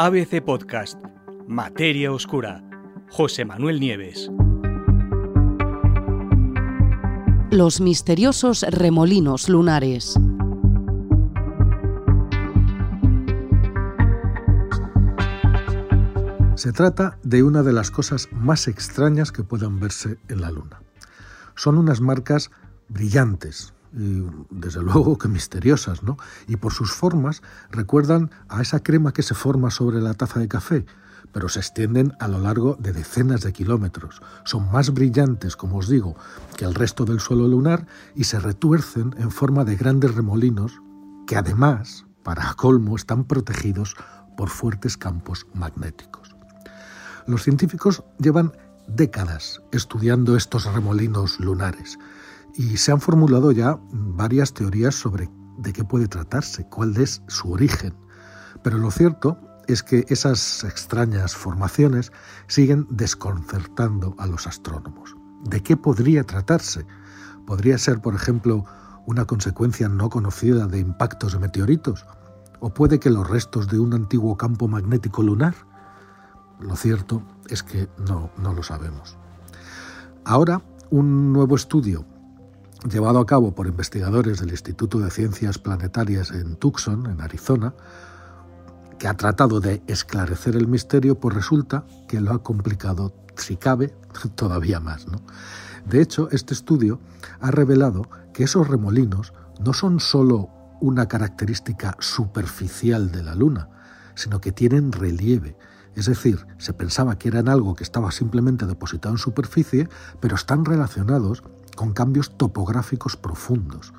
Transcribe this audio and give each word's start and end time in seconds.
ABC 0.00 0.40
Podcast, 0.44 0.96
Materia 1.48 2.12
Oscura, 2.12 2.62
José 3.10 3.44
Manuel 3.44 3.80
Nieves. 3.80 4.30
Los 7.50 7.80
misteriosos 7.80 8.62
remolinos 8.70 9.48
lunares. 9.48 10.14
Se 16.54 16.70
trata 16.70 17.18
de 17.24 17.42
una 17.42 17.64
de 17.64 17.72
las 17.72 17.90
cosas 17.90 18.28
más 18.30 18.68
extrañas 18.68 19.32
que 19.32 19.42
puedan 19.42 19.80
verse 19.80 20.16
en 20.28 20.40
la 20.40 20.52
Luna. 20.52 20.80
Son 21.56 21.76
unas 21.76 22.00
marcas 22.00 22.52
brillantes, 22.88 23.74
desde 23.92 24.82
luego 24.82 25.18
que 25.18 25.28
misteriosas, 25.28 26.02
¿no? 26.02 26.16
Y 26.46 26.56
por 26.56 26.72
sus 26.72 26.92
formas 26.92 27.42
recuerdan 27.70 28.30
a 28.48 28.60
esa 28.62 28.82
crema 28.82 29.12
que 29.12 29.22
se 29.22 29.34
forma 29.34 29.70
sobre 29.70 30.00
la 30.00 30.14
taza 30.14 30.40
de 30.40 30.48
café, 30.48 30.86
pero 31.32 31.48
se 31.48 31.60
extienden 31.60 32.14
a 32.20 32.28
lo 32.28 32.38
largo 32.38 32.76
de 32.78 32.92
decenas 32.92 33.42
de 33.42 33.52
kilómetros. 33.52 34.20
Son 34.44 34.70
más 34.70 34.92
brillantes, 34.92 35.56
como 35.56 35.78
os 35.78 35.88
digo, 35.88 36.16
que 36.56 36.64
el 36.64 36.74
resto 36.74 37.04
del 37.04 37.20
suelo 37.20 37.48
lunar 37.48 37.86
y 38.14 38.24
se 38.24 38.40
retuercen 38.40 39.14
en 39.18 39.30
forma 39.30 39.64
de 39.64 39.76
grandes 39.76 40.14
remolinos 40.14 40.80
que 41.26 41.36
además, 41.36 42.06
para 42.22 42.54
colmo, 42.54 42.96
están 42.96 43.24
protegidos 43.24 43.96
por 44.36 44.48
fuertes 44.48 44.96
campos 44.96 45.46
magnéticos. 45.52 46.34
Los 47.26 47.42
científicos 47.42 48.02
llevan 48.18 48.52
décadas 48.86 49.60
estudiando 49.70 50.36
estos 50.36 50.64
remolinos 50.64 51.38
lunares 51.40 51.98
y 52.54 52.76
se 52.76 52.92
han 52.92 53.00
formulado 53.00 53.52
ya 53.52 53.78
varias 53.90 54.52
teorías 54.52 54.94
sobre 54.94 55.30
de 55.58 55.72
qué 55.72 55.84
puede 55.84 56.08
tratarse, 56.08 56.66
cuál 56.68 56.96
es 56.96 57.22
su 57.28 57.52
origen. 57.52 57.94
Pero 58.62 58.78
lo 58.78 58.90
cierto 58.90 59.38
es 59.66 59.82
que 59.82 60.06
esas 60.08 60.64
extrañas 60.64 61.36
formaciones 61.36 62.12
siguen 62.46 62.86
desconcertando 62.90 64.14
a 64.18 64.26
los 64.26 64.46
astrónomos. 64.46 65.16
¿De 65.44 65.62
qué 65.62 65.76
podría 65.76 66.24
tratarse? 66.24 66.86
¿Podría 67.46 67.78
ser, 67.78 68.00
por 68.00 68.14
ejemplo, 68.14 68.64
una 69.06 69.24
consecuencia 69.26 69.88
no 69.88 70.10
conocida 70.10 70.66
de 70.66 70.78
impactos 70.78 71.32
de 71.32 71.38
meteoritos? 71.38 72.06
¿O 72.60 72.72
puede 72.74 72.98
que 72.98 73.10
los 73.10 73.28
restos 73.28 73.68
de 73.68 73.78
un 73.78 73.94
antiguo 73.94 74.36
campo 74.36 74.68
magnético 74.68 75.22
lunar? 75.22 75.54
Lo 76.60 76.74
cierto 76.74 77.22
es 77.48 77.62
que 77.62 77.88
no, 77.98 78.30
no 78.36 78.52
lo 78.52 78.62
sabemos. 78.62 79.16
Ahora, 80.24 80.62
un 80.90 81.32
nuevo 81.32 81.54
estudio 81.54 82.04
llevado 82.90 83.18
a 83.18 83.26
cabo 83.26 83.54
por 83.54 83.66
investigadores 83.66 84.40
del 84.40 84.50
Instituto 84.50 84.98
de 84.98 85.10
Ciencias 85.10 85.58
Planetarias 85.58 86.30
en 86.30 86.56
Tucson, 86.56 87.06
en 87.06 87.20
Arizona, 87.20 87.74
que 88.98 89.08
ha 89.08 89.14
tratado 89.14 89.60
de 89.60 89.82
esclarecer 89.86 90.56
el 90.56 90.68
misterio, 90.68 91.18
pues 91.18 91.34
resulta 91.34 91.84
que 92.06 92.20
lo 92.20 92.32
ha 92.32 92.42
complicado, 92.42 93.14
si 93.36 93.56
cabe, 93.56 93.94
todavía 94.34 94.80
más. 94.80 95.06
De 95.86 96.00
hecho, 96.00 96.28
este 96.30 96.54
estudio 96.54 97.00
ha 97.40 97.50
revelado 97.50 98.08
que 98.32 98.44
esos 98.44 98.68
remolinos 98.68 99.32
no 99.60 99.72
son 99.72 100.00
sólo 100.00 100.50
una 100.80 101.08
característica 101.08 101.96
superficial 101.98 103.10
de 103.10 103.22
la 103.22 103.34
Luna, 103.34 103.68
sino 104.14 104.40
que 104.40 104.52
tienen 104.52 104.92
relieve, 104.92 105.56
es 105.98 106.06
decir, 106.06 106.46
se 106.58 106.72
pensaba 106.72 107.18
que 107.18 107.26
eran 107.26 107.48
algo 107.48 107.74
que 107.74 107.82
estaba 107.82 108.12
simplemente 108.12 108.66
depositado 108.66 109.12
en 109.12 109.18
superficie, 109.18 109.88
pero 110.20 110.36
están 110.36 110.64
relacionados 110.64 111.42
con 111.78 111.92
cambios 111.92 112.36
topográficos 112.36 113.16
profundos. 113.16 113.92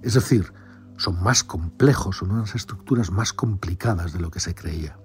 Es 0.00 0.14
decir, 0.14 0.54
son 0.96 1.22
más 1.22 1.44
complejos, 1.44 2.16
son 2.16 2.30
unas 2.30 2.54
estructuras 2.54 3.10
más 3.10 3.34
complicadas 3.34 4.14
de 4.14 4.20
lo 4.20 4.30
que 4.30 4.40
se 4.40 4.54
creía. 4.54 4.98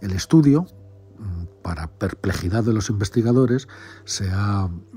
El 0.00 0.12
estudio, 0.12 0.66
mm, 1.18 1.62
para 1.62 1.88
perplejidad 1.88 2.64
de 2.64 2.72
los 2.72 2.88
investigadores, 2.88 3.68
se, 4.06 4.32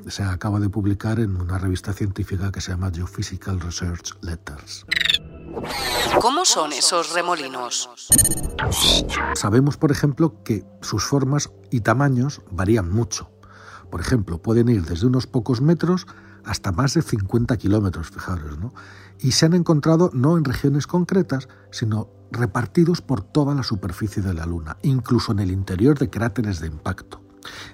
se 0.07 0.23
acaba 0.23 0.61
de 0.61 0.69
publicar 0.69 1.19
en 1.19 1.35
una 1.35 1.57
revista 1.57 1.91
científica 1.91 2.49
que 2.49 2.61
se 2.61 2.71
llama 2.71 2.91
Geophysical 2.93 3.59
Research 3.59 4.13
Letters. 4.21 4.85
¿Cómo 6.21 6.45
son 6.45 6.71
esos 6.71 7.13
remolinos? 7.13 7.89
Sabemos, 9.35 9.75
por 9.75 9.91
ejemplo, 9.91 10.41
que 10.45 10.63
sus 10.81 11.03
formas 11.03 11.51
y 11.71 11.81
tamaños 11.81 12.41
varían 12.51 12.89
mucho. 12.89 13.31
Por 13.89 14.01
ejemplo, 14.01 14.41
pueden 14.41 14.69
ir 14.69 14.83
desde 14.83 15.07
unos 15.07 15.27
pocos 15.27 15.61
metros 15.61 16.07
hasta 16.45 16.71
más 16.71 16.93
de 16.93 17.01
50 17.01 17.57
kilómetros, 17.57 18.09
fijaros, 18.09 18.59
¿no? 18.59 18.73
Y 19.19 19.31
se 19.31 19.45
han 19.45 19.53
encontrado 19.53 20.11
no 20.13 20.37
en 20.37 20.43
regiones 20.43 20.87
concretas, 20.87 21.47
sino 21.71 22.09
repartidos 22.31 23.01
por 23.01 23.21
toda 23.21 23.55
la 23.55 23.63
superficie 23.63 24.21
de 24.21 24.33
la 24.33 24.45
Luna, 24.45 24.77
incluso 24.83 25.31
en 25.31 25.39
el 25.39 25.51
interior 25.51 25.97
de 25.97 26.09
cráteres 26.09 26.59
de 26.59 26.67
impacto. 26.67 27.21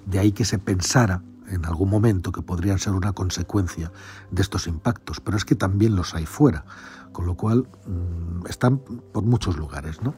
De 0.05 0.19
ahí 0.19 0.31
que 0.31 0.45
se 0.45 0.59
pensara 0.59 1.23
en 1.47 1.65
algún 1.65 1.89
momento 1.89 2.31
que 2.31 2.41
podrían 2.41 2.79
ser 2.79 2.93
una 2.93 3.13
consecuencia 3.13 3.91
de 4.31 4.41
estos 4.41 4.67
impactos, 4.67 5.19
pero 5.19 5.37
es 5.37 5.45
que 5.45 5.55
también 5.55 5.95
los 5.95 6.13
hay 6.15 6.25
fuera, 6.25 6.65
con 7.11 7.25
lo 7.25 7.35
cual 7.35 7.67
mm, 7.85 8.47
están 8.47 8.79
por 8.79 9.23
muchos 9.23 9.57
lugares. 9.57 10.01
¿no? 10.01 10.15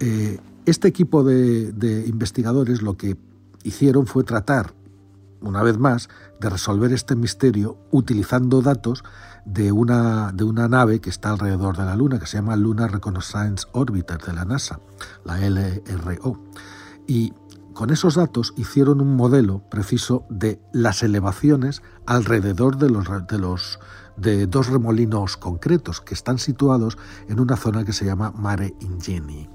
Eh, 0.00 0.38
este 0.64 0.88
equipo 0.88 1.24
de, 1.24 1.72
de 1.72 2.06
investigadores 2.06 2.82
lo 2.82 2.96
que 2.96 3.16
hicieron 3.62 4.06
fue 4.06 4.24
tratar, 4.24 4.74
una 5.40 5.62
vez 5.62 5.78
más, 5.78 6.08
de 6.40 6.50
resolver 6.50 6.92
este 6.92 7.16
misterio 7.16 7.78
utilizando 7.90 8.62
datos 8.62 9.04
de 9.44 9.72
una, 9.72 10.32
de 10.32 10.44
una 10.44 10.68
nave 10.68 11.00
que 11.00 11.10
está 11.10 11.30
alrededor 11.30 11.76
de 11.76 11.84
la 11.84 11.96
Luna, 11.96 12.18
que 12.18 12.26
se 12.26 12.36
llama 12.36 12.56
Lunar 12.56 12.92
Reconnaissance 12.92 13.66
Orbiter 13.72 14.18
de 14.18 14.32
la 14.32 14.44
NASA, 14.44 14.80
la 15.24 15.38
LRO. 15.38 16.42
Y 17.06 17.32
con 17.72 17.90
esos 17.90 18.14
datos 18.14 18.54
hicieron 18.56 19.00
un 19.00 19.16
modelo 19.16 19.62
preciso 19.68 20.24
de 20.30 20.60
las 20.72 21.02
elevaciones 21.02 21.82
alrededor 22.06 22.78
de 22.78 22.90
los, 22.90 23.06
de 23.26 23.38
los 23.38 23.78
de 24.16 24.46
dos 24.46 24.68
remolinos 24.68 25.36
concretos 25.36 26.00
que 26.00 26.14
están 26.14 26.38
situados 26.38 26.96
en 27.28 27.38
una 27.38 27.56
zona 27.56 27.84
que 27.84 27.92
se 27.92 28.06
llama 28.06 28.32
Mare 28.32 28.74
Ingeni. 28.80 29.48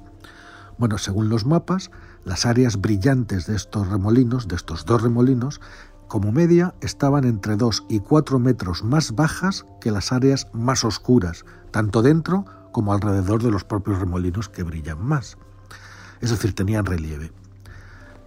Bueno, 0.78 0.98
según 0.98 1.30
los 1.30 1.46
mapas, 1.46 1.92
las 2.24 2.46
áreas 2.46 2.80
brillantes 2.80 3.48
de 3.48 3.56
estos 3.56 3.88
remolinos, 3.88 4.48
de 4.48 4.56
estos 4.56 4.86
dos 4.86 5.02
remolinos, 5.02 5.60
como 6.08 6.32
media 6.32 6.76
estaban 6.82 7.24
entre 7.24 7.56
2 7.56 7.86
y 7.88 8.00
4 8.00 8.38
metros 8.40 8.84
más 8.84 9.16
bajas 9.16 9.66
que 9.80 9.92
las 9.92 10.12
áreas 10.12 10.48
más 10.52 10.84
oscuras, 10.84 11.46
tanto 11.72 12.02
dentro 12.02 12.46
como 12.72 12.94
alrededor 12.94 13.42
de 13.42 13.52
los 13.52 13.64
propios 13.64 14.00
remolinos 14.00 14.50
que 14.50 14.64
brillan 14.64 15.04
más. 15.04 15.38
Es 16.20 16.30
decir, 16.30 16.54
tenían 16.54 16.86
relieve. 16.86 17.32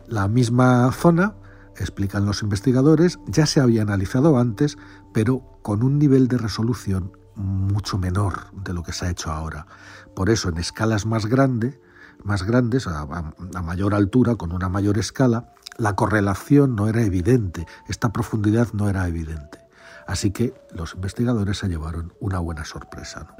La 0.06 0.28
misma 0.28 0.90
zona, 0.92 1.34
explican 1.76 2.26
los 2.26 2.42
investigadores, 2.42 3.18
ya 3.26 3.46
se 3.46 3.60
había 3.60 3.82
analizado 3.82 4.38
antes, 4.38 4.76
pero 5.12 5.42
con 5.62 5.82
un 5.82 5.98
nivel 5.98 6.28
de 6.28 6.38
resolución 6.38 7.12
mucho 7.36 7.98
menor 7.98 8.50
de 8.52 8.72
lo 8.72 8.82
que 8.82 8.92
se 8.92 9.06
ha 9.06 9.10
hecho 9.10 9.30
ahora. 9.30 9.66
Por 10.14 10.30
eso, 10.30 10.48
en 10.48 10.58
escalas 10.58 11.06
más, 11.06 11.26
grande, 11.26 11.80
más 12.22 12.44
grandes, 12.44 12.86
a, 12.86 13.00
a 13.00 13.62
mayor 13.62 13.94
altura, 13.94 14.36
con 14.36 14.52
una 14.52 14.68
mayor 14.68 14.98
escala, 14.98 15.54
la 15.76 15.96
correlación 15.96 16.76
no 16.76 16.88
era 16.88 17.02
evidente, 17.02 17.66
esta 17.88 18.12
profundidad 18.12 18.68
no 18.72 18.88
era 18.88 19.06
evidente. 19.08 19.64
Así 20.06 20.30
que 20.30 20.54
los 20.70 20.94
investigadores 20.94 21.58
se 21.58 21.68
llevaron 21.68 22.12
una 22.20 22.38
buena 22.38 22.64
sorpresa. 22.64 23.34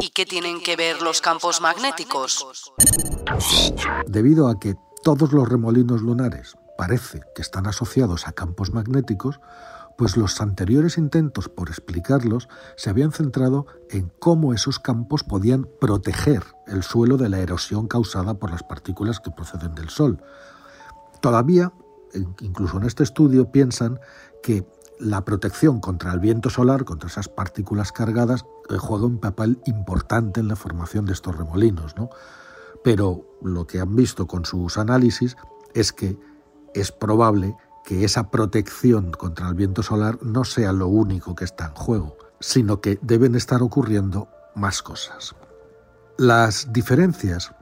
¿Y 0.00 0.10
qué 0.10 0.26
tienen 0.26 0.62
que 0.62 0.76
ver 0.76 1.02
los 1.02 1.20
campos 1.20 1.60
magnéticos? 1.60 2.46
Debido 4.06 4.48
a 4.48 4.60
que 4.60 4.76
todos 5.02 5.32
los 5.32 5.48
remolinos 5.48 6.02
lunares 6.02 6.56
parece 6.78 7.20
que 7.34 7.42
están 7.42 7.66
asociados 7.66 8.26
a 8.28 8.32
campos 8.32 8.72
magnéticos, 8.72 9.40
pues 9.96 10.16
los 10.16 10.40
anteriores 10.40 10.98
intentos 10.98 11.48
por 11.48 11.68
explicarlos 11.68 12.48
se 12.76 12.90
habían 12.90 13.12
centrado 13.12 13.66
en 13.90 14.10
cómo 14.18 14.52
esos 14.52 14.78
campos 14.78 15.22
podían 15.22 15.68
proteger 15.80 16.44
el 16.66 16.82
suelo 16.82 17.16
de 17.16 17.28
la 17.28 17.40
erosión 17.40 17.86
causada 17.86 18.34
por 18.34 18.50
las 18.50 18.62
partículas 18.62 19.20
que 19.20 19.30
proceden 19.30 19.74
del 19.74 19.88
Sol. 19.88 20.22
Todavía, 21.20 21.72
incluso 22.40 22.78
en 22.78 22.84
este 22.84 23.02
estudio, 23.02 23.50
piensan 23.50 24.00
que 24.42 24.66
la 24.98 25.24
protección 25.24 25.80
contra 25.80 26.12
el 26.12 26.20
viento 26.20 26.50
solar, 26.50 26.84
contra 26.84 27.08
esas 27.08 27.28
partículas 27.28 27.92
cargadas, 27.92 28.44
eh, 28.70 28.76
juega 28.78 29.06
un 29.06 29.18
papel 29.18 29.60
importante 29.66 30.40
en 30.40 30.48
la 30.48 30.56
formación 30.56 31.04
de 31.06 31.12
estos 31.12 31.36
remolinos, 31.36 31.96
¿no? 31.96 32.10
pero 32.84 33.24
lo 33.42 33.66
que 33.66 33.80
han 33.80 33.96
visto 33.96 34.26
con 34.26 34.44
sus 34.44 34.76
análisis 34.76 35.36
es 35.72 35.92
que 35.92 36.18
es 36.74 36.92
probable 36.92 37.56
que 37.84 38.04
esa 38.04 38.30
protección 38.30 39.12
contra 39.12 39.48
el 39.48 39.54
viento 39.54 39.82
solar 39.82 40.18
no 40.22 40.44
sea 40.44 40.72
lo 40.72 40.88
único 40.88 41.34
que 41.34 41.44
está 41.44 41.66
en 41.66 41.74
juego, 41.74 42.16
sino 42.40 42.80
que 42.80 42.98
deben 43.02 43.34
estar 43.34 43.62
ocurriendo 43.62 44.28
más 44.54 44.82
cosas. 44.82 45.34
Las 46.16 46.72
diferencias 46.72 47.52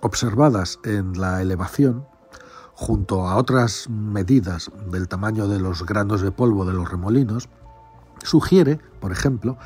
observadas 0.00 0.78
en 0.84 1.18
la 1.18 1.40
elevación, 1.40 2.06
junto 2.74 3.28
a 3.28 3.36
otras 3.36 3.88
medidas 3.88 4.70
del 4.90 5.08
tamaño 5.08 5.48
de 5.48 5.60
los 5.60 5.84
granos 5.84 6.20
de 6.20 6.32
polvo 6.32 6.64
de 6.64 6.74
los 6.74 6.90
remolinos, 6.90 7.48
Sugiere, 8.22 8.80
por 9.00 9.12
ejemplo, 9.12 9.56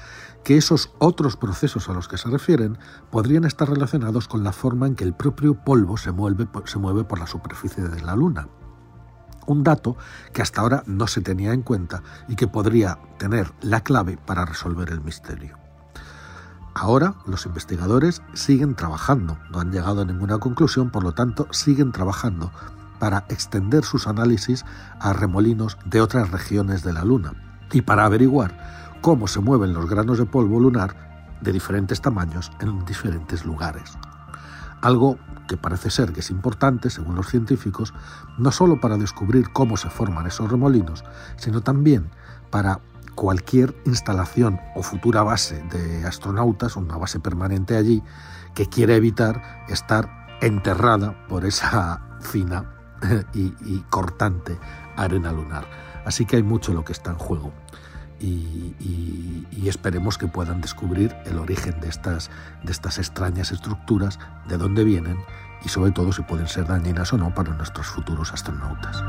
que 0.45 0.57
esos 0.57 0.93
otros 0.99 1.37
procesos 1.37 1.89
a 1.89 1.93
los 1.93 2.09
que 2.09 2.19
se 2.19 2.29
refieren 2.29 2.79
podrían 3.11 3.45
estar 3.45 3.69
relacionados 3.69 4.29
con 4.29 4.45
la 4.45 4.53
forma 4.53 4.87
en 4.87 4.95
que 4.95 5.05
el 5.05 5.15
propio 5.15 5.55
polvo 5.55 5.97
se 5.97 6.13
mueve, 6.13 6.47
se 6.65 6.79
mueve 6.79 7.05
por 7.05 7.19
la 7.19 7.27
superficie 7.27 7.83
de 7.83 8.03
la 8.03 8.15
Luna. 8.15 8.49
Un 9.47 9.65
dato 9.65 9.97
que 10.33 10.43
hasta 10.43 10.61
ahora 10.61 10.83
no 10.87 11.07
se 11.07 11.21
tenía 11.21 11.53
en 11.53 11.63
cuenta 11.63 12.03
y 12.29 12.37
que 12.37 12.49
podría 12.49 12.99
tener 13.19 13.53
la 13.61 13.83
clave 13.83 14.17
para 14.17 14.45
resolver 14.45 14.91
el 14.91 15.01
misterio. 15.01 15.59
Ahora 16.75 17.15
los 17.27 17.47
investigadores 17.47 18.21
siguen 18.33 18.75
trabajando, 18.75 19.39
no 19.51 19.61
han 19.61 19.71
llegado 19.71 20.03
a 20.03 20.05
ninguna 20.05 20.39
conclusión, 20.39 20.91
por 20.91 21.05
lo 21.05 21.13
tanto 21.13 21.47
siguen 21.53 21.93
trabajando 21.93 22.51
para 22.99 23.27
extender 23.29 23.85
sus 23.85 24.07
análisis 24.07 24.65
a 24.99 25.13
remolinos 25.13 25.79
de 25.85 26.01
otras 26.01 26.31
regiones 26.31 26.83
de 26.83 26.93
la 26.93 27.05
Luna 27.05 27.33
y 27.73 27.83
para 27.83 28.05
averiguar 28.05 28.99
cómo 29.03 29.29
se 29.29 29.41
mueven 29.41 29.73
los 29.73 29.89
granos 29.89 30.19
de 30.19 30.27
polvo 30.27 30.59
lunar 30.59 31.37
de 31.41 31.53
diferentes 31.53 32.01
tamaños 32.01 32.51
en 32.61 32.85
diferentes 32.85 33.45
lugares. 33.45 33.99
Algo 34.85 35.19
que 35.49 35.57
parece 35.57 35.89
ser 35.89 36.13
que 36.13 36.21
es 36.21 36.29
importante, 36.29 36.91
según 36.91 37.15
los 37.15 37.29
científicos, 37.29 37.95
no 38.37 38.53
solo 38.53 38.83
para 38.83 38.99
descubrir 38.99 39.51
cómo 39.51 39.79
se 39.79 39.89
forman 39.89 40.27
esos 40.27 40.51
remolinos, 40.51 41.05
sino 41.37 41.63
también 41.63 42.11
para 42.51 42.81
cualquier 43.15 43.75
instalación 43.87 44.61
o 44.75 44.83
futura 44.83 45.23
base 45.23 45.63
de 45.71 46.07
astronautas, 46.07 46.77
una 46.77 46.99
base 46.99 47.19
permanente 47.19 47.79
allí, 47.79 48.03
que 48.55 48.67
quiere 48.67 48.97
evitar 48.97 49.65
estar 49.71 50.37
enterrada 50.43 51.27
por 51.29 51.47
esa 51.47 52.03
fina 52.21 52.71
y, 53.33 53.79
cortante 53.89 54.59
arena 54.97 55.33
lunar. 55.33 55.67
Así 56.05 56.27
que 56.27 56.37
hay 56.37 56.43
mucho 56.43 56.75
lo 56.75 56.85
que 56.85 56.93
está 56.93 57.11
en 57.11 57.17
juego. 57.17 57.55
Y, 58.25 59.69
esperemos 59.69 60.19
que 60.19 60.29
puedan 60.29 60.61
descubrir 60.61 61.17
el 61.25 61.39
origen 61.39 61.81
de 61.81 61.89
estas, 61.89 62.31
de 62.63 62.71
estas 62.71 62.99
extrañas 62.99 63.51
estructuras, 63.51 64.19
de 64.47 64.59
dónde 64.59 64.85
vienen 64.85 65.17
y 65.65 65.69
sobre 65.71 65.91
todo 65.91 66.13
si 66.13 66.23
pueden 66.23 66.47
ser 66.47 66.67
dañinas 66.67 67.13
o 67.15 67.19
no 67.19 67.35
para 67.35 67.55
nuestros 67.55 67.87
futuros 67.87 68.33
astronautas. 68.33 69.03